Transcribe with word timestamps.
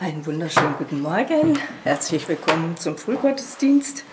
Einen 0.00 0.26
wunderschönen 0.26 0.74
guten 0.76 1.00
Morgen. 1.00 1.56
Herzlich 1.84 2.28
willkommen 2.28 2.76
zum 2.76 2.98
Frühgottesdienst. 2.98 4.04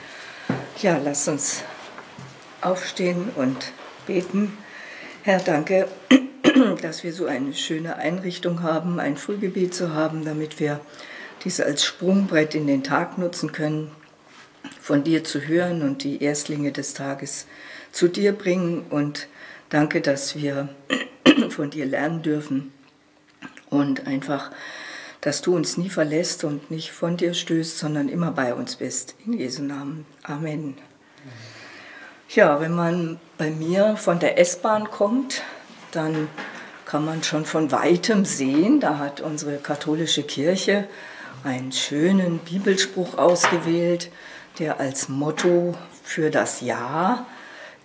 Ja, 0.80 1.00
lasst 1.04 1.28
uns 1.28 1.64
aufstehen 2.62 3.30
und 3.36 3.74
beten. 4.06 4.58
Herr, 5.24 5.40
danke, 5.40 5.88
dass 6.84 7.04
wir 7.04 7.12
so 7.14 7.26
eine 7.26 7.54
schöne 7.56 7.96
Einrichtung 7.96 8.62
haben, 8.62 9.00
ein 9.00 9.18
Frühgebet 9.18 9.74
zu 9.74 9.96
haben, 9.96 10.24
damit 10.24 10.60
wir 10.60 10.80
diese 11.44 11.66
als 11.66 11.84
Sprungbrett 11.84 12.54
in 12.54 12.68
den 12.68 12.84
Tag 12.84 13.18
nutzen 13.18 13.52
können, 13.52 13.90
von 14.80 15.04
dir 15.04 15.24
zu 15.24 15.42
hören 15.42 15.82
und 15.82 16.04
die 16.04 16.24
Erstlinge 16.24 16.72
des 16.72 16.94
Tages 16.94 17.48
zu 17.92 18.08
dir 18.08 18.34
bringen. 18.34 18.86
Und 18.92 19.28
danke, 19.70 20.02
dass 20.02 20.36
wir 20.36 20.70
von 21.50 21.72
dir 21.72 21.88
lernen 21.88 22.22
dürfen 22.22 22.72
und 23.72 24.06
einfach, 24.06 24.52
dass 25.22 25.42
du 25.42 25.56
uns 25.56 25.78
nie 25.78 25.90
verlässt 25.90 26.44
und 26.44 26.72
nicht 26.72 26.92
von 26.92 27.16
dir 27.16 27.34
stößt, 27.34 27.78
sondern 27.78 28.10
immer 28.10 28.32
bei 28.32 28.54
uns 28.54 28.76
bist. 28.76 29.16
In 29.26 29.34
Jesu 29.34 29.62
Namen. 29.62 30.06
Amen. 30.24 30.76
Ja, 32.30 32.60
wenn 32.60 32.74
man 32.74 33.20
bei 33.38 33.50
mir 33.52 33.98
von 33.98 34.20
der 34.20 34.40
S-Bahn 34.40 34.90
kommt, 34.90 35.44
dann 35.92 36.28
kann 36.86 37.06
man 37.06 37.24
schon 37.24 37.46
von 37.46 37.72
weitem 37.72 38.26
sehen, 38.26 38.80
da 38.80 38.98
hat 38.98 39.22
unsere 39.22 39.58
katholische 39.58 40.24
Kirche 40.24 40.88
einen 41.44 41.72
schönen 41.72 42.40
Bibelspruch 42.40 43.18
ausgewählt, 43.18 44.12
der 44.60 44.80
als 44.80 45.08
Motto 45.08 45.76
für 46.04 46.30
das 46.30 46.62
Jahr 46.62 47.26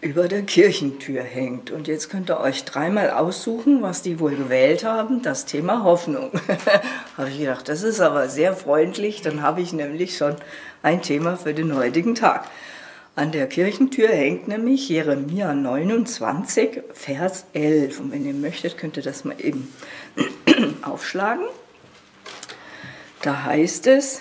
über 0.06 0.28
der 0.28 0.42
Kirchentür 0.42 1.22
hängt. 1.22 1.72
Und 1.72 1.88
jetzt 1.88 2.10
könnt 2.10 2.30
ihr 2.30 2.38
euch 2.38 2.64
dreimal 2.64 3.10
aussuchen, 3.10 3.82
was 3.82 4.02
die 4.02 4.20
wohl 4.20 4.36
gewählt 4.36 4.84
haben. 4.84 5.20
Das 5.20 5.46
Thema 5.46 5.82
Hoffnung. 5.82 6.30
habe 7.16 7.28
ich 7.28 7.40
gedacht, 7.40 7.68
das 7.68 7.82
ist 7.82 8.00
aber 8.00 8.28
sehr 8.28 8.54
freundlich. 8.54 9.20
Dann 9.22 9.42
habe 9.42 9.60
ich 9.60 9.72
nämlich 9.72 10.16
schon 10.16 10.36
ein 10.82 11.02
Thema 11.02 11.36
für 11.36 11.54
den 11.54 11.74
heutigen 11.74 12.14
Tag. 12.14 12.48
An 13.16 13.32
der 13.32 13.48
Kirchentür 13.48 14.08
hängt 14.08 14.46
nämlich 14.46 14.88
Jeremia 14.88 15.52
29, 15.54 16.82
Vers 16.92 17.46
11. 17.52 17.98
Und 17.98 18.12
wenn 18.12 18.24
ihr 18.24 18.34
möchtet, 18.34 18.78
könnt 18.78 18.96
ihr 18.96 19.02
das 19.02 19.24
mal 19.24 19.36
eben 19.40 19.72
aufschlagen. 20.82 21.46
Da 23.22 23.42
heißt 23.42 23.88
es, 23.88 24.20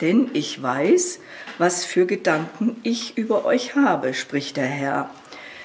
denn 0.00 0.30
ich 0.34 0.62
weiß, 0.62 1.20
was 1.58 1.84
für 1.84 2.06
Gedanken 2.06 2.76
ich 2.82 3.16
über 3.16 3.44
euch 3.44 3.74
habe, 3.74 4.14
spricht 4.14 4.56
der 4.56 4.66
Herr. 4.66 5.10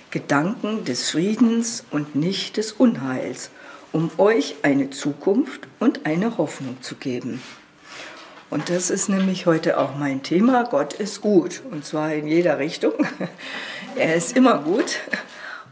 Gedanken 0.09 0.83
des 0.83 1.09
Friedens 1.09 1.85
und 1.91 2.15
nicht 2.15 2.57
des 2.57 2.73
Unheils, 2.73 3.49
um 3.91 4.11
euch 4.17 4.55
eine 4.61 4.89
Zukunft 4.89 5.67
und 5.79 6.05
eine 6.05 6.37
Hoffnung 6.37 6.81
zu 6.81 6.95
geben. 6.95 7.41
Und 8.49 8.69
das 8.69 8.89
ist 8.89 9.07
nämlich 9.07 9.45
heute 9.45 9.79
auch 9.79 9.95
mein 9.95 10.23
Thema. 10.23 10.65
Gott 10.65 10.93
ist 10.93 11.21
gut, 11.21 11.61
und 11.71 11.85
zwar 11.85 12.13
in 12.13 12.27
jeder 12.27 12.59
Richtung. 12.59 12.93
Er 13.95 14.15
ist 14.15 14.37
immer 14.37 14.59
gut. 14.59 14.99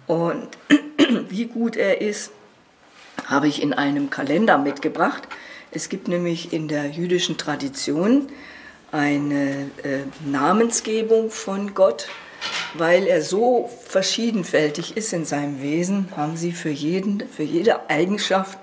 Und 0.05 0.49
wie 1.29 1.45
gut 1.45 1.77
er 1.77 2.01
ist, 2.01 2.31
habe 3.27 3.47
ich 3.47 3.61
in 3.61 3.73
einem 3.73 4.09
Kalender 4.09 4.57
mitgebracht. 4.57 5.27
Es 5.71 5.89
gibt 5.89 6.07
nämlich 6.07 6.51
in 6.51 6.67
der 6.67 6.87
jüdischen 6.87 7.37
Tradition 7.37 8.27
eine 8.91 9.69
äh, 9.83 9.99
Namensgebung 10.25 11.29
von 11.29 11.75
Gott, 11.75 12.07
weil 12.73 13.05
er 13.05 13.21
so 13.21 13.69
verschiedenfältig 13.85 14.97
ist 14.97 15.13
in 15.13 15.25
seinem 15.25 15.61
Wesen, 15.61 16.09
haben 16.15 16.37
sie 16.37 16.53
für, 16.53 16.69
jeden, 16.69 17.27
für 17.29 17.43
jede 17.43 17.89
Eigenschaft, 17.89 18.57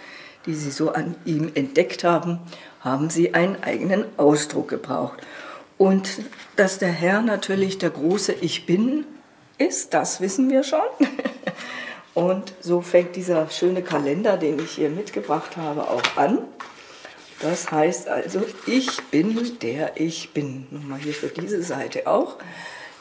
die 0.46 0.54
sie 0.54 0.70
so 0.70 0.92
an 0.92 1.14
ihm 1.24 1.52
entdeckt 1.54 2.02
haben, 2.02 2.40
haben 2.80 3.08
sie 3.10 3.34
einen 3.34 3.62
eigenen 3.62 4.04
Ausdruck 4.16 4.68
gebraucht. 4.68 5.18
Und 5.78 6.08
dass 6.56 6.78
der 6.78 6.90
Herr 6.90 7.20
natürlich 7.20 7.78
der 7.78 7.90
große 7.90 8.32
Ich 8.32 8.66
Bin 8.66 9.04
ist, 9.58 9.94
das 9.94 10.20
wissen 10.20 10.50
wir 10.50 10.64
schon. 10.64 10.80
Und 12.14 12.54
so 12.60 12.80
fängt 12.80 13.14
dieser 13.14 13.50
schöne 13.50 13.82
Kalender, 13.82 14.38
den 14.38 14.58
ich 14.58 14.72
hier 14.72 14.88
mitgebracht 14.88 15.56
habe, 15.56 15.82
auch 15.82 16.02
an. 16.16 16.38
Das 17.40 17.70
heißt 17.70 18.08
also, 18.08 18.42
ich 18.66 19.02
bin 19.10 19.58
der 19.60 20.00
ich 20.00 20.30
bin. 20.30 20.66
Nochmal 20.70 21.00
hier 21.00 21.12
für 21.12 21.28
diese 21.28 21.62
Seite 21.62 22.06
auch. 22.06 22.36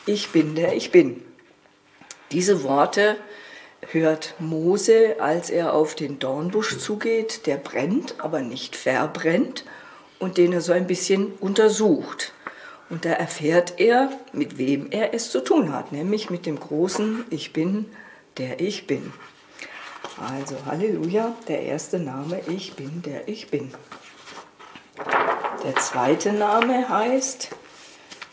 Ich 0.05 0.29
bin 0.29 0.55
der 0.55 0.75
ich 0.75 0.91
bin. 0.91 1.23
Diese 2.31 2.63
Worte 2.63 3.15
hört 3.91 4.35
Mose, 4.39 5.15
als 5.19 5.49
er 5.49 5.73
auf 5.73 5.95
den 5.95 6.19
Dornbusch 6.19 6.77
zugeht, 6.79 7.45
der 7.45 7.57
brennt, 7.57 8.15
aber 8.17 8.41
nicht 8.41 8.75
verbrennt 8.75 9.63
und 10.19 10.37
den 10.37 10.53
er 10.53 10.61
so 10.61 10.73
ein 10.73 10.87
bisschen 10.87 11.33
untersucht. 11.39 12.33
Und 12.89 13.05
da 13.05 13.11
erfährt 13.11 13.75
er, 13.77 14.11
mit 14.31 14.57
wem 14.57 14.87
er 14.91 15.13
es 15.13 15.31
zu 15.31 15.41
tun 15.41 15.73
hat, 15.73 15.91
nämlich 15.91 16.29
mit 16.29 16.45
dem 16.45 16.59
großen 16.59 17.25
Ich 17.29 17.53
bin, 17.53 17.85
der 18.37 18.59
ich 18.59 18.85
bin. 18.85 19.11
Also 20.17 20.55
Halleluja, 20.65 21.35
der 21.47 21.63
erste 21.63 21.99
Name, 21.99 22.41
ich 22.47 22.73
bin, 22.73 23.01
der 23.01 23.27
ich 23.27 23.49
bin. 23.49 23.71
Der 25.65 25.75
zweite 25.77 26.31
Name 26.31 26.87
heißt 26.89 27.49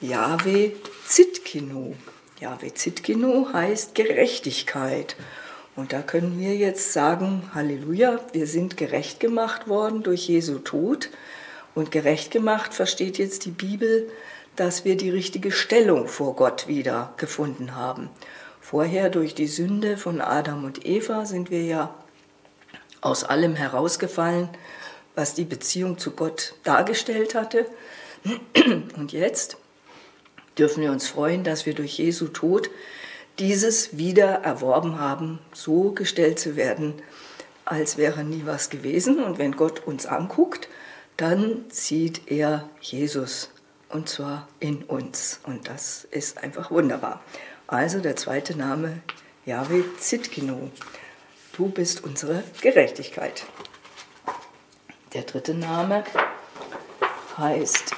Yahweh 0.03 0.72
Zitkinu. 1.06 1.94
Yahweh 2.41 2.75
Zitkinu 2.75 3.50
heißt 3.54 3.94
Gerechtigkeit. 3.94 5.16
Und 5.75 5.94
da 5.94 6.03
können 6.03 6.38
wir 6.38 6.54
jetzt 6.56 6.92
sagen, 6.92 7.50
Halleluja, 7.54 8.21
wir 8.34 8.47
sind 8.47 8.76
gerecht 8.76 9.19
gemacht 9.19 9.66
worden 9.66 10.03
durch 10.03 10.28
Jesu 10.28 10.59
Tod. 10.59 11.09
Und 11.75 11.91
gerecht 11.91 12.32
gemacht 12.32 12.75
versteht 12.75 13.16
jetzt 13.16 13.47
die 13.47 13.50
Bibel, 13.50 14.10
dass 14.54 14.84
wir 14.84 14.98
die 14.98 15.09
richtige 15.09 15.53
Stellung 15.53 16.09
vor 16.09 16.37
Gott 16.37 16.69
wieder 16.69 17.15
gefunden 17.16 17.75
haben. 17.75 18.10
Vorher 18.60 19.09
durch 19.09 19.34
die 19.34 19.47
Sünde 19.47 19.97
von 19.97 20.21
Adam 20.21 20.66
und 20.66 20.84
Eva 20.84 21.25
sind 21.25 21.50
wir 21.50 21.62
ja 21.62 21.94
aus 23.00 23.25
allem 23.25 23.54
herausgefallen 23.56 24.50
was 25.15 25.34
die 25.34 25.45
Beziehung 25.45 25.99
zu 25.99 26.12
Gott 26.12 26.55
dargestellt 26.65 27.34
hatte. 27.34 27.67
Und 28.97 29.12
jetzt 29.12 29.56
dürfen 30.59 30.83
wir 30.83 30.93
uns 30.93 31.09
freuen, 31.09 31.45
dass 31.45 31.67
wir 31.67 31.75
durch 31.75 31.99
Jesu 31.99 32.28
Tod 32.28 32.71
dieses 33.39 33.97
wieder 33.97 34.27
erworben 34.27 34.99
haben, 34.99 35.39
so 35.53 35.93
gestellt 35.93 36.39
zu 36.39 36.56
werden, 36.56 36.95
als 37.65 37.97
wäre 37.97 38.25
nie 38.25 38.43
was 38.45 38.71
gewesen. 38.71 39.22
Und 39.22 39.39
wenn 39.39 39.56
Gott 39.56 39.87
uns 39.87 40.06
anguckt, 40.06 40.69
dann 41.17 41.65
sieht 41.71 42.31
er 42.31 42.69
Jesus 42.81 43.51
und 43.89 44.09
zwar 44.09 44.49
in 44.61 44.83
uns. 44.83 45.41
Und 45.45 45.69
das 45.69 46.06
ist 46.11 46.43
einfach 46.43 46.71
wunderbar. 46.71 47.22
Also 47.67 48.01
der 48.01 48.17
zweite 48.17 48.56
Name, 48.56 49.01
Yahweh 49.47 49.83
Zitkinu. 49.99 50.71
Du 51.56 51.69
bist 51.69 52.05
unsere 52.05 52.43
Gerechtigkeit. 52.61 53.45
Der 55.15 55.25
dritte 55.25 55.53
Name 55.53 56.05
heißt 57.37 57.95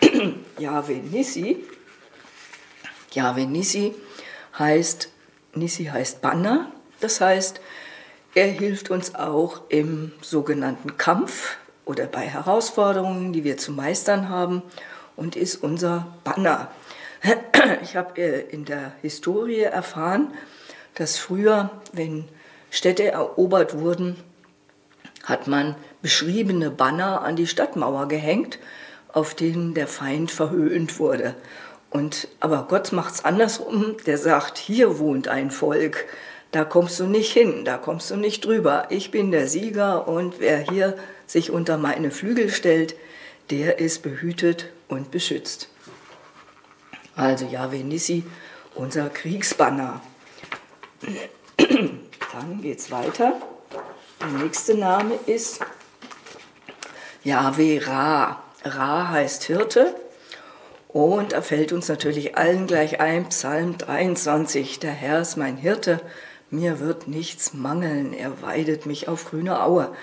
Yahweh 0.58 1.00
Nissi. 1.00 1.62
Yahweh 3.12 3.44
Nissi 3.44 3.94
heißt, 4.58 5.10
Nissi 5.54 5.84
heißt 5.84 6.22
Banner, 6.22 6.72
das 7.00 7.20
heißt, 7.20 7.60
er 8.34 8.46
hilft 8.46 8.90
uns 8.90 9.14
auch 9.14 9.60
im 9.68 10.12
sogenannten 10.22 10.96
Kampf 10.96 11.58
oder 11.84 12.06
bei 12.06 12.26
Herausforderungen, 12.26 13.34
die 13.34 13.44
wir 13.44 13.58
zu 13.58 13.70
meistern 13.70 14.30
haben 14.30 14.62
und 15.16 15.36
ist 15.36 15.62
unser 15.62 16.14
Banner. 16.24 16.70
Ich 17.82 17.96
habe 17.96 18.20
äh, 18.20 18.40
in 18.50 18.66
der 18.66 18.92
Historie 19.00 19.60
erfahren, 19.60 20.34
dass 20.96 21.16
früher, 21.16 21.70
wenn 21.94 22.28
Städte 22.70 23.10
erobert 23.10 23.78
wurden, 23.78 24.16
hat 25.24 25.46
man 25.48 25.74
beschriebene 26.02 26.70
Banner 26.70 27.22
an 27.22 27.36
die 27.36 27.46
Stadtmauer 27.46 28.08
gehängt, 28.08 28.58
auf 29.12 29.34
denen 29.34 29.74
der 29.74 29.88
Feind 29.88 30.30
verhöhnt 30.30 30.98
wurde. 30.98 31.34
Und, 31.90 32.28
aber 32.40 32.66
Gott 32.68 32.92
macht 32.92 33.14
es 33.14 33.24
andersrum, 33.24 33.96
der 34.06 34.18
sagt, 34.18 34.58
hier 34.58 34.98
wohnt 34.98 35.28
ein 35.28 35.50
Volk, 35.50 36.06
da 36.50 36.64
kommst 36.64 37.00
du 37.00 37.06
nicht 37.06 37.32
hin, 37.32 37.64
da 37.64 37.78
kommst 37.78 38.10
du 38.10 38.16
nicht 38.16 38.44
drüber. 38.44 38.86
Ich 38.90 39.10
bin 39.10 39.30
der 39.30 39.48
Sieger 39.48 40.06
und 40.06 40.40
wer 40.40 40.58
hier 40.58 40.96
sich 41.26 41.50
unter 41.50 41.78
meine 41.78 42.10
Flügel 42.10 42.48
stellt, 42.50 42.94
der 43.50 43.78
ist 43.78 44.02
behütet 44.02 44.70
und 44.88 45.10
beschützt. 45.10 45.68
Also 47.16 47.46
Yahweh 47.46 47.82
Nissi, 47.82 48.24
unser 48.74 49.08
Kriegsbanner. 49.08 50.00
Dann 51.58 52.62
geht's 52.62 52.90
weiter. 52.90 53.34
Der 54.24 54.40
nächste 54.40 54.74
Name 54.74 55.18
ist 55.26 55.60
Yahweh 57.24 57.78
Ra. 57.84 58.42
Ra 58.64 59.10
heißt 59.10 59.44
Hirte. 59.44 59.94
Und 60.88 61.32
da 61.32 61.42
fällt 61.42 61.72
uns 61.72 61.88
natürlich 61.88 62.34
allen 62.34 62.66
gleich 62.66 63.00
ein, 63.00 63.28
Psalm 63.28 63.76
23, 63.76 64.78
der 64.78 64.92
Herr 64.92 65.20
ist 65.20 65.36
mein 65.36 65.58
Hirte, 65.58 66.00
mir 66.48 66.80
wird 66.80 67.06
nichts 67.06 67.52
mangeln, 67.52 68.14
er 68.14 68.40
weidet 68.40 68.86
mich 68.86 69.08
auf 69.08 69.26
grüne 69.26 69.62
Aue. 69.62 69.94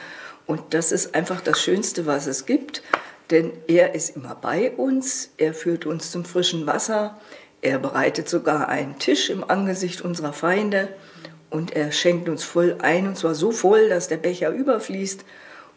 Und 0.46 0.76
das 0.76 0.92
ist 0.92 1.16
einfach 1.16 1.42
das 1.42 1.60
Schönste, 1.60 2.06
was 2.06 2.28
es 2.28 2.46
gibt, 2.46 2.84
denn 3.32 3.52
er 3.68 3.96
ist 3.96 4.16
immer 4.16 4.36
bei 4.36 4.70
uns, 4.70 5.32
er 5.38 5.56
führt 5.56 5.88
uns 5.88 6.12
zum 6.12 6.26
frischen 6.26 6.68
Wasser, 6.68 7.18
er 7.64 7.80
bereitet 7.80 8.30
sogar 8.30 8.70
einen 8.70 9.00
Tisch 9.00 9.32
im 9.32 9.44
Angesicht 9.44 10.02
unserer 10.02 10.34
Feinde 10.34 10.90
und 11.52 11.76
er 11.76 11.92
schenkt 11.92 12.28
uns 12.28 12.44
voll 12.44 12.78
ein, 12.82 13.08
und 13.08 13.18
zwar 13.18 13.36
so 13.36 13.52
voll, 13.52 13.90
dass 13.90 14.08
der 14.08 14.18
Becher 14.18 14.50
überfließt 14.50 15.24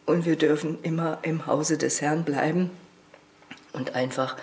und 0.06 0.25
wir 0.25 0.37
dürfen 0.37 0.79
immer 0.82 1.19
im 1.23 1.47
Hause 1.47 1.76
des 1.76 2.00
Herrn 2.00 2.25
bleiben 2.25 2.71
und 3.73 3.94
einfach 3.94 4.37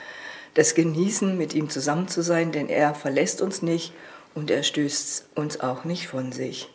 das 0.53 0.75
genießen, 0.75 1.37
mit 1.37 1.55
ihm 1.55 1.69
zusammen 1.69 2.09
zu 2.09 2.21
sein, 2.21 2.51
denn 2.51 2.67
er 2.67 2.93
verlässt 2.93 3.41
uns 3.41 3.61
nicht 3.61 3.93
und 4.35 4.51
er 4.51 4.63
stößt 4.63 5.29
uns 5.35 5.61
auch 5.61 5.85
nicht 5.85 6.07
von 6.07 6.31
sich. 6.31 6.69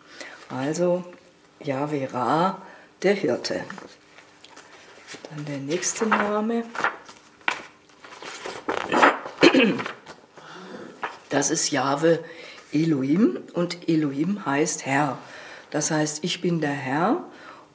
Also 0.49 1.05
Yahweh 1.61 2.07
Ra, 2.07 2.63
der 3.03 3.15
Hirte. 3.15 3.63
Dann 5.31 5.45
der 5.45 5.59
nächste 5.59 6.07
Name. 6.07 6.65
Das 11.29 11.51
ist 11.51 11.71
Jahwe 11.71 12.21
Elohim 12.73 13.39
und 13.55 13.89
Elohim 13.89 14.45
heißt 14.45 14.87
Herr. 14.87 15.19
Das 15.71 15.91
heißt, 15.91 16.25
ich 16.25 16.41
bin 16.41 16.61
der 16.61 16.71
Herr 16.71 17.25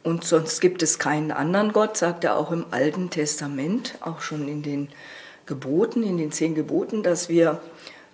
und 0.04 0.24
sonst 0.24 0.62
gibt 0.62 0.82
es 0.84 1.00
keinen 1.00 1.32
anderen 1.32 1.74
Gott, 1.74 1.98
sagt 1.98 2.24
er 2.24 2.38
auch 2.38 2.52
im 2.52 2.66
Alten 2.72 3.10
Testament, 3.10 3.96
auch 4.02 4.22
schon 4.22 4.48
in 4.48 4.64
den 4.64 4.90
Geboten, 5.46 6.04
in 6.04 6.18
den 6.18 6.32
zehn 6.32 6.56
Geboten, 6.56 7.04
dass 7.04 7.30
wir 7.30 7.62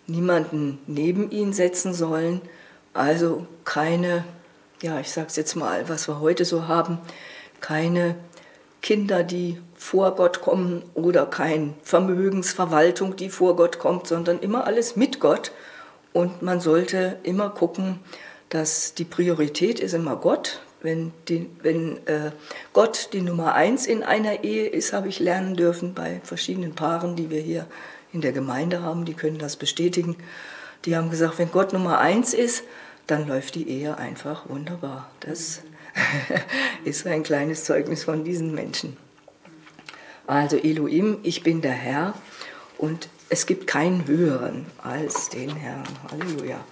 niemanden 0.08 0.80
neben 0.88 1.30
ihn 1.32 1.54
setzen 1.54 1.94
sollen. 1.94 2.42
Also 2.94 3.46
keine, 3.64 4.24
ja, 4.82 5.00
ich 5.00 5.12
sage 5.12 5.28
es 5.28 5.36
jetzt 5.36 5.56
mal, 5.56 5.88
was 5.90 6.08
wir 6.08 6.20
heute 6.20 6.46
so 6.46 6.68
haben, 6.68 7.00
keine 7.62 8.16
Kinder, 8.82 9.24
die 9.24 9.60
vor 9.76 10.16
Gott 10.16 10.42
kommen 10.42 10.84
oder 10.94 11.26
keine 11.26 11.74
Vermögensverwaltung, 11.84 13.16
die 13.16 13.30
vor 13.30 13.56
Gott 13.56 13.80
kommt, 13.80 14.08
sondern 14.08 14.40
immer 14.40 14.66
alles 14.66 14.96
mit 14.96 15.20
Gott. 15.20 15.52
Und 16.18 16.42
man 16.42 16.60
sollte 16.60 17.20
immer 17.22 17.52
gucken, 17.52 18.00
dass 18.50 18.96
die 18.96 19.04
Priorität 19.04 19.80
ist 19.80 19.94
immer 19.94 20.16
Gott. 20.16 20.62
Wenn, 20.82 21.14
die, 21.28 21.48
wenn 21.62 21.98
äh, 22.08 22.32
Gott 22.74 23.10
die 23.14 23.22
Nummer 23.22 23.54
eins 23.54 23.86
in 23.86 24.02
einer 24.02 24.44
Ehe 24.44 24.66
ist, 24.66 24.94
habe 24.94 25.10
ich 25.10 25.20
lernen 25.20 25.56
dürfen 25.56 25.94
bei 25.94 26.20
verschiedenen 26.24 26.74
Paaren, 26.74 27.16
die 27.16 27.30
wir 27.30 27.40
hier 27.40 27.68
in 28.14 28.22
der 28.22 28.32
Gemeinde 28.32 28.82
haben, 28.82 29.06
die 29.06 29.14
können 29.14 29.38
das 29.38 29.58
bestätigen. 29.58 30.16
Die 30.86 30.98
haben 30.98 31.12
gesagt, 31.12 31.38
wenn 31.38 31.52
Gott 31.52 31.72
Nummer 31.72 32.00
eins 32.00 32.34
ist, 32.34 32.64
dann 33.06 33.28
läuft 33.28 33.54
die 33.54 33.70
Ehe 33.70 34.00
einfach 34.00 34.50
wunderbar. 34.50 35.12
Das 35.20 35.62
ist 36.84 37.06
ein 37.06 37.22
kleines 37.22 37.64
Zeugnis 37.64 38.04
von 38.06 38.24
diesen 38.24 38.56
Menschen. 38.56 38.98
Also 40.26 40.58
Elohim, 40.58 41.20
ich 41.22 41.44
bin 41.44 41.62
der 41.62 41.74
Herr 41.74 42.16
und 42.80 43.08
es 43.30 43.46
gibt 43.46 43.68
keinen 43.68 44.08
höheren 44.08 44.66
als 44.82 45.30
den 45.30 45.56
Herrn. 45.56 45.84
Halleluja. 46.12 46.64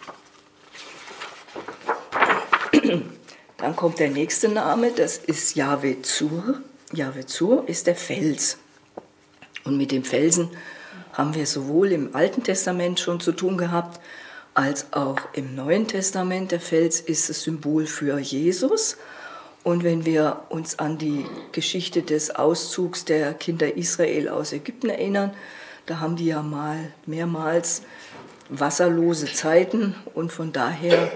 Dann 3.58 3.76
kommt 3.76 4.00
der 4.00 4.10
nächste 4.10 4.48
Name, 4.50 4.92
das 4.92 5.18
ist 5.18 5.56
Yahweh 5.56 6.02
Zur. 6.02 6.62
Yahweh 6.94 7.26
Zur 7.26 7.68
ist 7.68 7.88
der 7.88 7.96
Fels. 7.96 8.58
Und 9.64 9.78
mit 9.78 9.92
dem 9.92 10.04
Felsen 10.04 10.50
haben 11.14 11.34
wir 11.34 11.46
sowohl 11.46 11.92
im 11.92 12.16
Alten 12.16 12.44
Testament 12.44 13.00
schon 13.00 13.20
zu 13.20 13.32
tun 13.32 13.58
gehabt, 13.58 14.00
als 14.54 14.94
auch 14.94 15.18
im 15.34 15.56
Neuen 15.56 15.88
Testament. 15.88 16.52
Der 16.52 16.60
Fels 16.60 17.00
ist 17.00 17.30
das 17.30 17.42
Symbol 17.42 17.88
für 17.88 18.20
Jesus. 18.20 18.98
Und 19.64 19.84
wenn 19.84 20.06
wir 20.06 20.44
uns 20.50 20.78
an 20.78 20.98
die 20.98 21.26
Geschichte 21.52 22.04
des 22.04 22.36
Auszugs 22.36 23.04
der 23.04 23.34
Kinder 23.34 23.76
Israel 23.76 24.30
aus 24.30 24.54
Ägypten 24.54 24.90
erinnern, 24.90 25.34
da 25.86 26.00
haben 26.00 26.16
die 26.16 26.28
ja 26.28 26.42
mal 26.42 26.92
mehrmals 27.06 27.84
wasserlose 28.50 29.32
Zeiten 29.32 29.96
und 30.14 30.32
von 30.32 30.52
daher 30.52 31.12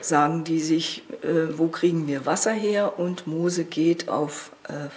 sagen 0.00 0.44
die 0.44 0.60
sich, 0.60 1.02
äh, 1.22 1.56
wo 1.56 1.68
kriegen 1.68 2.06
wir 2.06 2.26
Wasser 2.26 2.52
her? 2.52 2.98
Und 2.98 3.26
Mose 3.26 3.64
geht 3.64 4.08
auf 4.08 4.50
äh, 4.68 4.88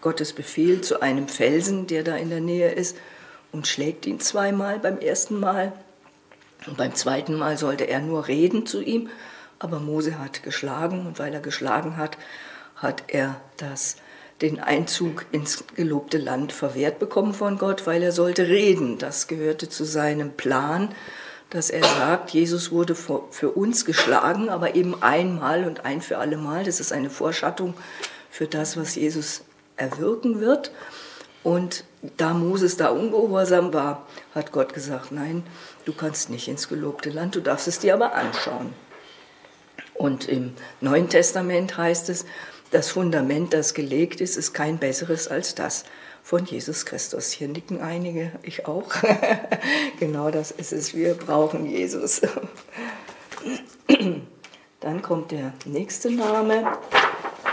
Gottes 0.00 0.32
Befehl 0.32 0.82
zu 0.82 1.00
einem 1.00 1.28
Felsen, 1.28 1.86
der 1.86 2.02
da 2.02 2.16
in 2.16 2.30
der 2.30 2.40
Nähe 2.40 2.72
ist, 2.72 2.96
und 3.52 3.66
schlägt 3.66 4.06
ihn 4.06 4.20
zweimal 4.20 4.78
beim 4.78 4.98
ersten 4.98 5.40
Mal. 5.40 5.72
Und 6.66 6.76
beim 6.76 6.94
zweiten 6.94 7.34
Mal 7.34 7.56
sollte 7.56 7.84
er 7.84 8.00
nur 8.00 8.28
reden 8.28 8.66
zu 8.66 8.82
ihm 8.82 9.08
aber 9.58 9.80
Mose 9.80 10.18
hat 10.18 10.42
geschlagen 10.42 11.06
und 11.06 11.18
weil 11.18 11.32
er 11.32 11.40
geschlagen 11.40 11.96
hat, 11.96 12.18
hat 12.76 13.04
er 13.08 13.40
das, 13.56 13.96
den 14.42 14.60
Einzug 14.60 15.24
ins 15.32 15.64
gelobte 15.74 16.18
Land 16.18 16.52
verwehrt 16.52 16.98
bekommen 16.98 17.32
von 17.32 17.58
Gott, 17.58 17.86
weil 17.86 18.02
er 18.02 18.12
sollte 18.12 18.48
reden. 18.48 18.98
Das 18.98 19.28
gehörte 19.28 19.68
zu 19.68 19.84
seinem 19.84 20.32
Plan, 20.32 20.94
dass 21.50 21.70
er 21.70 21.84
sagt, 21.84 22.30
Jesus 22.30 22.70
wurde 22.70 22.94
für 22.94 23.50
uns 23.50 23.84
geschlagen, 23.84 24.48
aber 24.48 24.74
eben 24.74 25.02
einmal 25.02 25.64
und 25.64 25.84
ein 25.84 26.02
für 26.02 26.18
alle 26.18 26.36
Mal. 26.36 26.64
Das 26.64 26.80
ist 26.80 26.92
eine 26.92 27.08
Vorschattung 27.08 27.74
für 28.30 28.46
das, 28.46 28.76
was 28.76 28.94
Jesus 28.94 29.42
erwirken 29.76 30.40
wird. 30.40 30.70
Und 31.42 31.84
da 32.16 32.34
Moses 32.34 32.76
da 32.76 32.88
ungehorsam 32.88 33.72
war, 33.72 34.06
hat 34.34 34.52
Gott 34.52 34.74
gesagt, 34.74 35.12
nein, 35.12 35.44
du 35.84 35.92
kannst 35.92 36.28
nicht 36.28 36.48
ins 36.48 36.68
gelobte 36.68 37.10
Land, 37.10 37.36
du 37.36 37.40
darfst 37.40 37.68
es 37.68 37.78
dir 37.78 37.94
aber 37.94 38.14
anschauen. 38.14 38.74
Und 39.94 40.28
im 40.28 40.52
Neuen 40.80 41.08
Testament 41.08 41.78
heißt 41.78 42.10
es, 42.10 42.26
das 42.70 42.90
Fundament, 42.90 43.52
das 43.52 43.74
gelegt 43.74 44.20
ist, 44.20 44.36
ist 44.36 44.52
kein 44.52 44.78
besseres 44.78 45.28
als 45.28 45.54
das 45.54 45.84
von 46.22 46.44
Jesus 46.44 46.86
Christus. 46.86 47.30
Hier 47.30 47.48
nicken 47.48 47.80
einige, 47.80 48.32
ich 48.42 48.66
auch. 48.66 48.88
genau 50.00 50.30
das 50.30 50.50
ist 50.50 50.72
es, 50.72 50.94
wir 50.94 51.14
brauchen 51.14 51.66
Jesus. 51.66 52.22
dann 54.80 55.02
kommt 55.02 55.30
der 55.30 55.52
nächste 55.64 56.10
Name, 56.10 56.76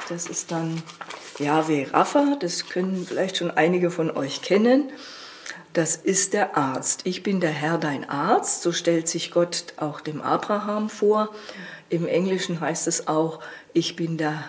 das 0.10 0.28
ist 0.28 0.52
dann 0.52 0.82
Yahweh 1.40 1.88
Rapha, 1.92 2.38
das 2.40 2.70
können 2.70 3.06
vielleicht 3.08 3.38
schon 3.38 3.52
einige 3.52 3.92
von 3.92 4.12
euch 4.12 4.42
kennen. 4.42 4.92
Das 5.74 5.96
ist 5.96 6.34
der 6.34 6.56
Arzt. 6.56 7.02
Ich 7.06 7.24
bin 7.24 7.40
der 7.40 7.50
Herr, 7.50 7.80
dein 7.80 8.08
Arzt. 8.08 8.62
So 8.62 8.72
stellt 8.72 9.08
sich 9.08 9.32
Gott 9.32 9.74
auch 9.78 10.02
dem 10.02 10.22
Abraham 10.22 10.88
vor. 10.88 11.30
Im 11.90 12.06
Englischen 12.06 12.60
heißt 12.62 12.88
es 12.88 13.08
auch, 13.08 13.40
ich 13.74 13.96
bin 13.96 14.18
der, 14.18 14.44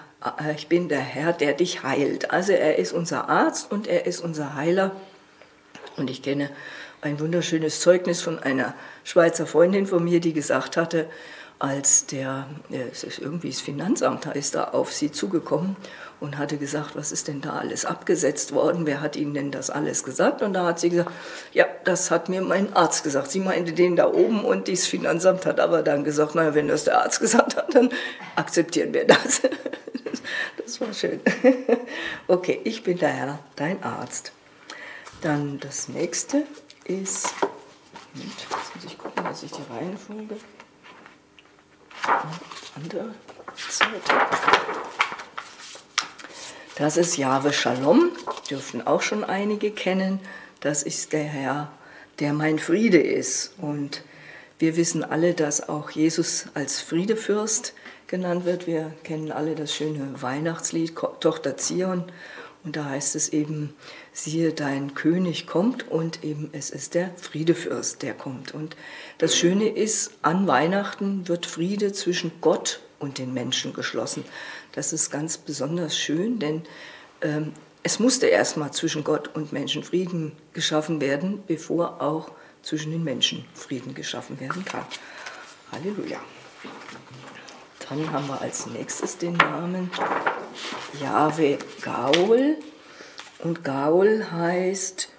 ich 0.56 0.68
bin 0.68 0.88
der 0.88 1.00
Herr, 1.00 1.32
der 1.32 1.52
dich 1.52 1.82
heilt. 1.82 2.30
Also 2.30 2.52
er 2.52 2.78
ist 2.78 2.92
unser 2.92 3.28
Arzt 3.28 3.70
und 3.70 3.86
er 3.86 4.06
ist 4.06 4.20
unser 4.20 4.54
Heiler. 4.54 4.92
Und 5.96 6.10
ich 6.10 6.22
kenne 6.22 6.50
ein 7.02 7.20
wunderschönes 7.20 7.80
Zeugnis 7.80 8.22
von 8.22 8.38
einer 8.38 8.74
Schweizer 9.04 9.46
Freundin 9.46 9.86
von 9.86 10.02
mir, 10.02 10.20
die 10.20 10.32
gesagt 10.32 10.76
hatte, 10.76 11.08
als 11.58 12.06
der, 12.06 12.46
es 12.90 13.04
ist 13.04 13.18
irgendwie 13.18 13.50
das 13.50 13.60
Finanzamt, 13.60 14.26
ist 14.26 14.54
da 14.54 14.64
auf 14.64 14.92
sie 14.92 15.12
zugekommen 15.12 15.76
und 16.20 16.38
hatte 16.38 16.56
gesagt, 16.56 16.96
was 16.96 17.12
ist 17.12 17.28
denn 17.28 17.40
da 17.40 17.56
alles 17.58 17.84
abgesetzt 17.84 18.52
worden, 18.52 18.86
wer 18.86 19.00
hat 19.00 19.16
Ihnen 19.16 19.34
denn 19.34 19.50
das 19.50 19.70
alles 19.70 20.04
gesagt? 20.04 20.42
Und 20.42 20.54
da 20.54 20.66
hat 20.66 20.80
sie 20.80 20.90
gesagt, 20.90 21.10
ja, 21.52 21.66
das 21.84 22.10
hat 22.10 22.28
mir 22.28 22.40
mein 22.40 22.74
Arzt 22.74 23.04
gesagt. 23.04 23.30
Sie 23.30 23.40
meinte 23.40 23.72
den 23.72 23.96
da 23.96 24.10
oben 24.10 24.44
und 24.44 24.68
das 24.68 24.86
Finanzamt 24.86 25.46
hat 25.46 25.60
aber 25.60 25.82
dann 25.82 26.02
gesagt, 26.02 26.34
naja, 26.34 26.54
wenn 26.54 26.68
das 26.68 26.84
der 26.84 27.02
Arzt 27.02 27.20
gesagt 27.20 27.56
hat, 27.56 27.74
dann 27.74 27.90
akzeptieren 28.36 28.92
wir 28.92 29.06
das. 29.06 29.42
Das 30.56 30.80
war 30.80 30.92
schön. 30.92 31.20
Okay, 32.28 32.60
ich 32.64 32.82
bin 32.82 32.98
der 32.98 33.10
Herr, 33.10 33.38
dein 33.56 33.82
Arzt. 33.82 34.32
Dann 35.20 35.60
das 35.60 35.88
nächste 35.88 36.44
ist, 36.84 37.34
Moment, 38.14 38.32
jetzt 38.40 38.74
muss 38.74 38.84
ich 38.84 38.98
gucken, 38.98 39.24
dass 39.24 39.42
ich 39.42 39.50
die 39.50 39.62
Reihenfolge 39.70 40.36
andere 42.76 43.14
Seite. 43.68 44.00
Das 46.76 46.96
ist 46.96 47.16
Jahwe 47.16 47.52
Shalom, 47.52 48.10
dürften 48.50 48.86
auch 48.86 49.02
schon 49.02 49.24
einige 49.24 49.70
kennen. 49.70 50.20
Das 50.60 50.82
ist 50.82 51.12
der 51.12 51.24
Herr, 51.24 51.72
der 52.18 52.32
mein 52.32 52.58
Friede 52.58 52.98
ist. 52.98 53.54
Und 53.58 54.02
wir 54.58 54.76
wissen 54.76 55.04
alle, 55.04 55.34
dass 55.34 55.68
auch 55.68 55.90
Jesus 55.90 56.46
als 56.54 56.80
Friedefürst 56.80 57.74
genannt 58.06 58.44
wird. 58.44 58.66
Wir 58.66 58.92
kennen 59.02 59.32
alle 59.32 59.54
das 59.54 59.74
schöne 59.74 60.20
Weihnachtslied 60.20 60.94
Tochter 61.20 61.56
Zion. 61.56 62.04
Und 62.64 62.76
da 62.76 62.86
heißt 62.86 63.14
es 63.14 63.28
eben, 63.28 63.74
siehe, 64.12 64.52
dein 64.52 64.94
König 64.94 65.46
kommt 65.46 65.86
und 65.90 66.24
eben 66.24 66.48
es 66.52 66.70
ist 66.70 66.94
der 66.94 67.10
Friedefürst, 67.16 68.02
der 68.02 68.14
kommt. 68.14 68.54
Und 68.54 68.74
das 69.18 69.36
Schöne 69.36 69.68
ist, 69.68 70.12
an 70.22 70.46
Weihnachten 70.46 71.28
wird 71.28 71.44
Friede 71.44 71.92
zwischen 71.92 72.32
Gott 72.40 72.80
und 72.98 73.18
den 73.18 73.34
Menschen 73.34 73.74
geschlossen. 73.74 74.24
Das 74.72 74.94
ist 74.94 75.10
ganz 75.10 75.36
besonders 75.36 75.96
schön, 75.98 76.38
denn 76.38 76.62
ähm, 77.20 77.52
es 77.82 77.98
musste 77.98 78.28
erstmal 78.28 78.72
zwischen 78.72 79.04
Gott 79.04 79.28
und 79.34 79.52
Menschen 79.52 79.84
Frieden 79.84 80.32
geschaffen 80.54 81.02
werden, 81.02 81.42
bevor 81.46 82.00
auch 82.00 82.30
zwischen 82.62 82.92
den 82.92 83.04
Menschen 83.04 83.44
Frieden 83.52 83.94
geschaffen 83.94 84.40
werden 84.40 84.64
kann. 84.64 84.86
Halleluja. 85.70 86.18
Dann 87.88 88.12
haben 88.12 88.28
wir 88.28 88.40
als 88.40 88.66
nächstes 88.66 89.18
den 89.18 89.34
Namen 89.34 89.90
Yahweh 91.00 91.58
Gaul. 91.82 92.56
Und 93.40 93.62
Gaul 93.62 94.26
heißt 94.30 95.10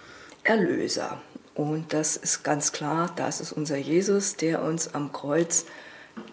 Erlöser. 0.43 1.21
Und 1.53 1.93
das 1.93 2.17
ist 2.17 2.43
ganz 2.43 2.71
klar, 2.71 3.11
das 3.15 3.39
ist 3.39 3.51
unser 3.51 3.77
Jesus, 3.77 4.35
der 4.35 4.63
uns 4.63 4.93
am 4.93 5.13
Kreuz 5.13 5.65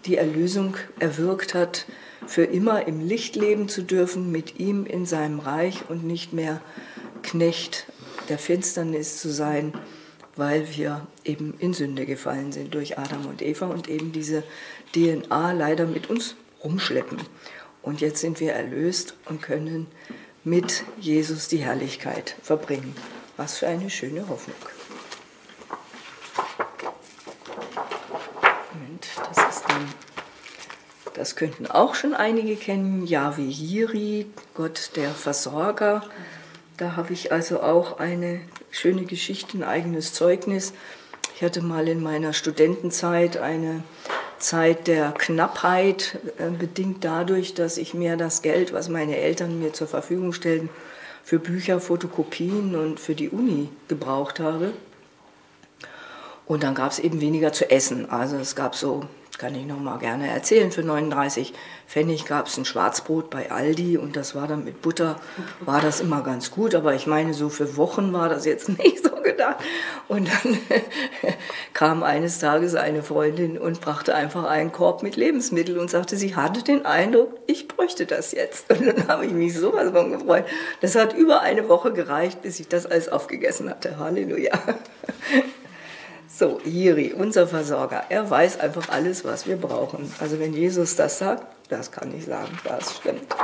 die 0.06 0.16
Erlösung 0.16 0.76
erwirkt 0.98 1.54
hat, 1.54 1.86
für 2.26 2.44
immer 2.44 2.86
im 2.86 3.00
Licht 3.06 3.36
leben 3.36 3.68
zu 3.68 3.82
dürfen, 3.82 4.32
mit 4.32 4.58
ihm 4.58 4.86
in 4.86 5.06
seinem 5.06 5.38
Reich 5.38 5.88
und 5.88 6.04
nicht 6.04 6.32
mehr 6.32 6.60
Knecht 7.22 7.86
der 8.28 8.38
Finsternis 8.38 9.20
zu 9.20 9.30
sein, 9.30 9.74
weil 10.36 10.74
wir 10.74 11.06
eben 11.24 11.54
in 11.58 11.74
Sünde 11.74 12.06
gefallen 12.06 12.52
sind 12.52 12.74
durch 12.74 12.98
Adam 12.98 13.26
und 13.26 13.42
Eva 13.42 13.66
und 13.66 13.88
eben 13.88 14.12
diese 14.12 14.42
DNA 14.94 15.52
leider 15.52 15.86
mit 15.86 16.08
uns 16.08 16.36
rumschleppen. 16.64 17.18
Und 17.82 18.00
jetzt 18.00 18.20
sind 18.20 18.40
wir 18.40 18.52
erlöst 18.52 19.14
und 19.26 19.42
können 19.42 19.88
mit 20.44 20.84
Jesus 20.98 21.48
die 21.48 21.58
Herrlichkeit 21.58 22.36
verbringen. 22.42 22.94
Was 23.36 23.58
für 23.58 23.66
eine 23.66 23.90
schöne 23.90 24.28
Hoffnung. 24.28 24.56
Moment, 28.72 29.08
das 29.16 29.56
ist 29.56 29.64
dann, 29.68 29.88
das 31.14 31.36
könnten 31.36 31.66
auch 31.66 31.94
schon 31.94 32.14
einige 32.14 32.56
kennen, 32.56 33.06
Yahweh 33.06 33.48
Jiri, 33.48 34.26
Gott 34.54 34.92
der 34.96 35.10
Versorger. 35.10 36.04
Da 36.76 36.96
habe 36.96 37.12
ich 37.12 37.32
also 37.32 37.62
auch 37.62 37.98
eine 37.98 38.40
schöne 38.72 39.04
Geschichte, 39.04 39.58
ein 39.58 39.62
eigenes 39.62 40.12
Zeugnis. 40.12 40.72
Ich 41.36 41.44
hatte 41.44 41.62
mal 41.62 41.86
in 41.86 42.02
meiner 42.02 42.32
Studentenzeit 42.32 43.36
eine 43.36 43.84
Zeit 44.38 44.88
der 44.88 45.12
Knappheit, 45.12 46.18
äh, 46.38 46.50
bedingt 46.50 47.04
dadurch, 47.04 47.54
dass 47.54 47.78
ich 47.78 47.94
mehr 47.94 48.16
das 48.16 48.42
Geld, 48.42 48.72
was 48.72 48.88
meine 48.88 49.16
Eltern 49.16 49.60
mir 49.60 49.72
zur 49.72 49.86
Verfügung 49.86 50.32
stellten, 50.32 50.68
für 51.22 51.38
Bücher, 51.38 51.80
Fotokopien 51.80 52.74
und 52.74 52.98
für 52.98 53.14
die 53.14 53.28
Uni 53.28 53.68
gebraucht 53.86 54.40
habe. 54.40 54.72
Und 56.46 56.64
dann 56.64 56.74
gab 56.74 56.90
es 56.90 56.98
eben 56.98 57.20
weniger 57.20 57.52
zu 57.52 57.70
essen. 57.70 58.10
Also 58.10 58.36
es 58.36 58.56
gab 58.56 58.74
so 58.74 59.04
kann 59.42 59.56
ich 59.56 59.66
noch 59.66 59.80
mal 59.80 59.98
gerne 59.98 60.28
erzählen. 60.28 60.70
Für 60.70 60.84
39 60.84 61.52
Pfennig 61.88 62.26
gab 62.26 62.46
es 62.46 62.56
ein 62.58 62.64
Schwarzbrot 62.64 63.28
bei 63.28 63.50
Aldi 63.50 63.98
und 63.98 64.14
das 64.14 64.36
war 64.36 64.46
dann 64.46 64.62
mit 64.62 64.82
Butter, 64.82 65.16
war 65.62 65.80
das 65.80 66.00
immer 66.00 66.22
ganz 66.22 66.52
gut. 66.52 66.76
Aber 66.76 66.94
ich 66.94 67.08
meine, 67.08 67.34
so 67.34 67.48
für 67.48 67.76
Wochen 67.76 68.12
war 68.12 68.28
das 68.28 68.44
jetzt 68.46 68.68
nicht 68.78 69.02
so 69.02 69.10
gedacht. 69.16 69.56
Und 70.06 70.28
dann 70.28 70.58
kam 71.72 72.04
eines 72.04 72.38
Tages 72.38 72.76
eine 72.76 73.02
Freundin 73.02 73.58
und 73.58 73.80
brachte 73.80 74.14
einfach 74.14 74.44
einen 74.44 74.70
Korb 74.70 75.02
mit 75.02 75.16
Lebensmitteln 75.16 75.80
und 75.80 75.90
sagte, 75.90 76.16
sie 76.16 76.36
hatte 76.36 76.62
den 76.62 76.86
Eindruck, 76.86 77.34
ich 77.48 77.66
bräuchte 77.66 78.06
das 78.06 78.30
jetzt. 78.30 78.70
Und 78.70 78.86
dann 78.86 79.08
habe 79.08 79.26
ich 79.26 79.32
mich 79.32 79.58
sowas 79.58 79.90
von 79.90 80.12
gefreut. 80.12 80.44
Das 80.82 80.94
hat 80.94 81.14
über 81.14 81.40
eine 81.40 81.68
Woche 81.68 81.92
gereicht, 81.92 82.42
bis 82.42 82.60
ich 82.60 82.68
das 82.68 82.86
alles 82.86 83.08
aufgegessen 83.08 83.68
hatte. 83.68 83.98
Halleluja. 83.98 84.52
So, 86.34 86.60
Jiri, 86.64 87.12
unser 87.12 87.46
Versorger, 87.46 88.04
er 88.08 88.30
weiß 88.30 88.58
einfach 88.58 88.88
alles, 88.88 89.22
was 89.22 89.46
wir 89.46 89.56
brauchen. 89.56 90.10
Also 90.18 90.40
wenn 90.40 90.54
Jesus 90.54 90.96
das 90.96 91.18
sagt, 91.18 91.44
das 91.68 91.92
kann 91.92 92.16
ich 92.16 92.24
sagen, 92.24 92.58
das 92.64 92.96
stimmt. 92.96 93.36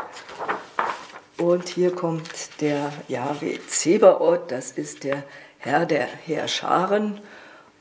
Und 1.37 1.69
hier 1.69 1.95
kommt 1.95 2.63
der 2.63 2.91
Jahwe 3.07 3.59
Zebaoth, 3.67 4.51
das 4.51 4.71
ist 4.73 5.05
der 5.05 5.25
Herr 5.59 5.85
der 5.85 6.07
Herrscharen. 6.07 7.21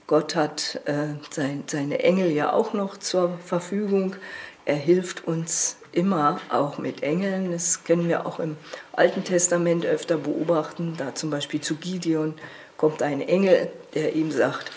Gott 0.07 0.35
hat 0.35 0.81
äh, 0.83 1.15
sein, 1.31 1.63
seine 1.67 1.99
Engel 1.99 2.29
ja 2.29 2.51
auch 2.51 2.73
noch 2.73 2.97
zur 2.97 3.37
Verfügung. 3.45 4.17
Er 4.65 4.75
hilft 4.75 5.25
uns 5.25 5.77
immer, 5.93 6.41
auch 6.49 6.79
mit 6.79 7.01
Engeln. 7.01 7.53
Das 7.53 7.85
können 7.85 8.09
wir 8.09 8.25
auch 8.25 8.41
im 8.41 8.57
Alten 8.91 9.23
Testament 9.23 9.85
öfter 9.85 10.17
beobachten. 10.17 10.95
Da 10.97 11.15
zum 11.15 11.29
Beispiel 11.29 11.61
zu 11.61 11.75
Gideon 11.75 12.33
kommt 12.75 13.01
ein 13.01 13.21
Engel, 13.21 13.71
der 13.93 14.13
ihm 14.13 14.31
sagt, 14.31 14.69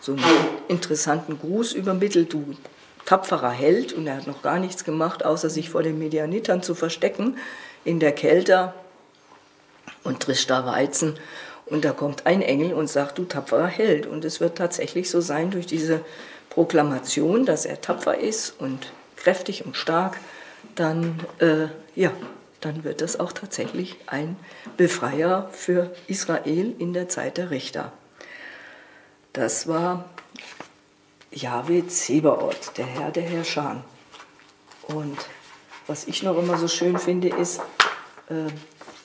so 0.00 0.12
einen 0.12 0.24
interessanten 0.68 1.38
Gruß 1.38 1.72
übermittelt, 1.72 2.32
du 2.32 2.54
tapferer 3.04 3.50
Held, 3.50 3.92
und 3.92 4.06
er 4.06 4.16
hat 4.16 4.26
noch 4.26 4.42
gar 4.42 4.58
nichts 4.58 4.84
gemacht, 4.84 5.24
außer 5.24 5.48
sich 5.48 5.70
vor 5.70 5.82
den 5.82 5.98
Medianitern 5.98 6.62
zu 6.62 6.74
verstecken 6.74 7.38
in 7.84 8.00
der 8.00 8.12
Kälte 8.12 8.74
und 10.04 10.20
trischt 10.20 10.50
da 10.50 10.66
Weizen. 10.66 11.18
Und 11.66 11.84
da 11.84 11.92
kommt 11.92 12.26
ein 12.26 12.42
Engel 12.42 12.72
und 12.72 12.88
sagt, 12.88 13.18
du 13.18 13.24
tapferer 13.24 13.66
Held. 13.66 14.06
Und 14.06 14.24
es 14.24 14.40
wird 14.40 14.56
tatsächlich 14.58 15.10
so 15.10 15.20
sein 15.20 15.50
durch 15.50 15.66
diese 15.66 16.00
Proklamation, 16.50 17.44
dass 17.44 17.66
er 17.66 17.80
tapfer 17.80 18.18
ist 18.18 18.54
und 18.58 18.92
kräftig 19.16 19.64
und 19.64 19.76
stark, 19.76 20.18
dann, 20.74 21.20
äh, 21.38 21.68
ja, 21.94 22.10
dann 22.60 22.84
wird 22.84 23.00
das 23.00 23.20
auch 23.20 23.32
tatsächlich 23.32 23.96
ein 24.06 24.36
Befreier 24.76 25.48
für 25.52 25.90
Israel 26.06 26.74
in 26.78 26.92
der 26.92 27.08
Zeit 27.08 27.36
der 27.36 27.50
Richter. 27.50 27.92
Das 29.38 29.68
war 29.68 30.04
Yahweh 31.30 31.86
Zebaoth, 31.86 32.76
der 32.76 32.86
Herr 32.86 33.12
der 33.12 33.22
Herrscher. 33.22 33.84
Und 34.88 35.16
was 35.86 36.08
ich 36.08 36.24
noch 36.24 36.36
immer 36.36 36.58
so 36.58 36.66
schön 36.66 36.98
finde, 36.98 37.28
ist, 37.28 37.60
äh, 38.30 38.50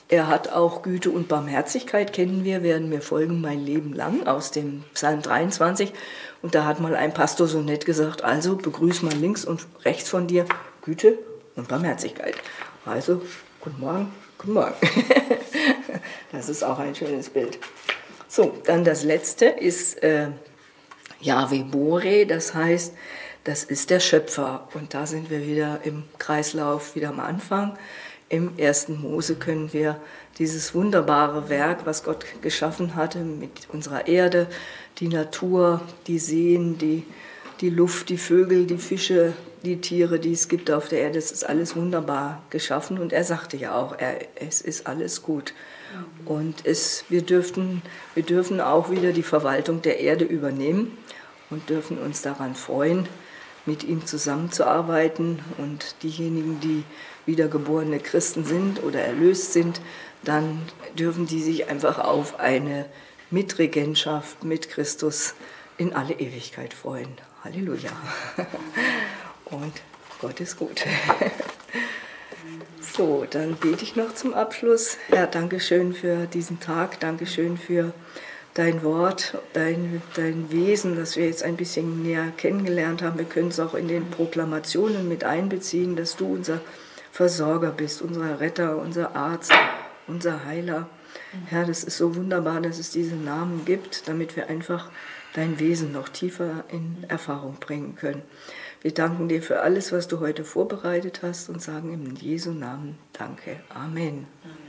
er 0.08 0.26
hat 0.26 0.48
auch 0.48 0.82
Güte 0.82 1.12
und 1.12 1.28
Barmherzigkeit, 1.28 2.12
kennen 2.12 2.42
wir, 2.42 2.64
werden 2.64 2.88
mir 2.88 3.00
folgen 3.00 3.40
mein 3.40 3.64
Leben 3.64 3.92
lang, 3.92 4.26
aus 4.26 4.50
dem 4.50 4.82
Psalm 4.92 5.22
23. 5.22 5.92
Und 6.42 6.56
da 6.56 6.64
hat 6.64 6.80
mal 6.80 6.96
ein 6.96 7.14
Pastor 7.14 7.46
so 7.46 7.60
nett 7.60 7.86
gesagt, 7.86 8.24
also 8.24 8.56
begrüß 8.56 9.02
mal 9.02 9.14
links 9.14 9.44
und 9.44 9.64
rechts 9.84 10.08
von 10.08 10.26
dir 10.26 10.46
Güte 10.82 11.16
und 11.54 11.68
Barmherzigkeit. 11.68 12.34
Also, 12.84 13.22
guten 13.60 13.78
Morgen, 13.78 14.12
guten 14.38 14.54
Morgen. 14.54 14.74
das 16.32 16.48
ist 16.48 16.64
auch 16.64 16.80
ein 16.80 16.96
schönes 16.96 17.30
Bild. 17.30 17.60
So, 18.36 18.52
dann 18.64 18.82
das 18.82 19.04
letzte 19.04 19.44
ist 19.44 20.02
äh, 20.02 20.26
Yahweh 21.20 21.62
Bore, 21.62 22.26
das 22.26 22.52
heißt, 22.52 22.92
das 23.44 23.62
ist 23.62 23.90
der 23.90 24.00
Schöpfer. 24.00 24.66
Und 24.74 24.92
da 24.92 25.06
sind 25.06 25.30
wir 25.30 25.46
wieder 25.46 25.78
im 25.84 26.02
Kreislauf, 26.18 26.96
wieder 26.96 27.10
am 27.10 27.20
Anfang. 27.20 27.78
Im 28.28 28.58
ersten 28.58 29.00
Mose 29.00 29.36
können 29.36 29.72
wir 29.72 30.00
dieses 30.38 30.74
wunderbare 30.74 31.48
Werk, 31.48 31.86
was 31.86 32.02
Gott 32.02 32.26
geschaffen 32.42 32.96
hatte, 32.96 33.20
mit 33.20 33.68
unserer 33.72 34.08
Erde, 34.08 34.48
die 34.98 35.06
Natur, 35.06 35.80
die 36.08 36.18
Seen, 36.18 36.76
die, 36.76 37.04
die 37.60 37.70
Luft, 37.70 38.08
die 38.08 38.18
Vögel, 38.18 38.66
die 38.66 38.78
Fische, 38.78 39.34
die 39.62 39.80
Tiere, 39.80 40.18
die 40.18 40.32
es 40.32 40.48
gibt 40.48 40.72
auf 40.72 40.88
der 40.88 41.02
Erde, 41.02 41.20
es 41.20 41.30
ist 41.30 41.48
alles 41.48 41.76
wunderbar 41.76 42.42
geschaffen. 42.50 42.98
Und 42.98 43.12
er 43.12 43.22
sagte 43.22 43.56
ja 43.56 43.76
auch, 43.76 43.96
er, 43.96 44.16
es 44.34 44.60
ist 44.60 44.88
alles 44.88 45.22
gut. 45.22 45.54
Und 46.24 46.66
es, 46.66 47.04
wir, 47.08 47.22
dürften, 47.22 47.82
wir 48.14 48.22
dürfen 48.22 48.60
auch 48.60 48.90
wieder 48.90 49.12
die 49.12 49.22
Verwaltung 49.22 49.82
der 49.82 50.00
Erde 50.00 50.24
übernehmen 50.24 50.96
und 51.50 51.68
dürfen 51.68 51.98
uns 51.98 52.22
daran 52.22 52.54
freuen, 52.54 53.08
mit 53.66 53.84
ihm 53.84 54.06
zusammenzuarbeiten. 54.06 55.40
Und 55.58 55.96
diejenigen, 56.02 56.60
die 56.60 56.84
wiedergeborene 57.26 58.00
Christen 58.00 58.44
sind 58.44 58.82
oder 58.82 59.00
erlöst 59.00 59.52
sind, 59.52 59.80
dann 60.22 60.62
dürfen 60.98 61.26
die 61.26 61.42
sich 61.42 61.68
einfach 61.68 61.98
auf 61.98 62.40
eine 62.40 62.86
Mitregentschaft 63.30 64.44
mit 64.44 64.70
Christus 64.70 65.34
in 65.76 65.92
alle 65.92 66.14
Ewigkeit 66.14 66.72
freuen. 66.72 67.08
Halleluja. 67.42 67.90
Und 69.46 69.72
Gott 70.20 70.40
ist 70.40 70.56
gut. 70.56 70.84
So, 72.92 73.26
dann 73.28 73.56
bete 73.56 73.82
ich 73.82 73.96
noch 73.96 74.14
zum 74.14 74.34
Abschluss. 74.34 74.98
Herr, 75.08 75.26
danke 75.26 75.58
schön 75.58 75.94
für 75.94 76.26
diesen 76.26 76.60
Tag, 76.60 77.00
danke 77.00 77.26
schön 77.26 77.56
für 77.56 77.92
dein 78.52 78.84
Wort, 78.84 79.38
dein, 79.52 80.02
dein 80.14 80.50
Wesen, 80.52 80.94
das 80.94 81.16
wir 81.16 81.26
jetzt 81.26 81.42
ein 81.42 81.56
bisschen 81.56 82.02
näher 82.02 82.32
kennengelernt 82.36 83.02
haben. 83.02 83.18
Wir 83.18 83.24
können 83.24 83.48
es 83.48 83.58
auch 83.58 83.74
in 83.74 83.88
den 83.88 84.10
Proklamationen 84.10 85.08
mit 85.08 85.24
einbeziehen, 85.24 85.96
dass 85.96 86.16
du 86.16 86.34
unser 86.34 86.60
Versorger 87.10 87.70
bist, 87.70 88.02
unser 88.02 88.38
Retter, 88.38 88.76
unser 88.76 89.16
Arzt, 89.16 89.52
unser 90.06 90.44
Heiler. 90.44 90.88
Herr, 91.46 91.64
das 91.64 91.84
ist 91.84 91.96
so 91.96 92.14
wunderbar, 92.14 92.60
dass 92.60 92.78
es 92.78 92.90
diese 92.90 93.16
Namen 93.16 93.64
gibt, 93.64 94.08
damit 94.08 94.36
wir 94.36 94.48
einfach 94.48 94.90
dein 95.32 95.58
Wesen 95.58 95.90
noch 95.90 96.08
tiefer 96.08 96.64
in 96.70 97.04
Erfahrung 97.08 97.56
bringen 97.58 97.96
können. 97.96 98.22
Wir 98.84 98.92
danken 98.92 99.30
dir 99.30 99.40
für 99.40 99.62
alles, 99.62 99.92
was 99.92 100.08
du 100.08 100.20
heute 100.20 100.44
vorbereitet 100.44 101.22
hast 101.22 101.48
und 101.48 101.62
sagen 101.62 101.94
im 101.94 102.16
Jesu 102.16 102.50
Namen 102.50 102.98
Danke. 103.14 103.60
Amen. 103.70 104.26
Amen. 104.44 104.63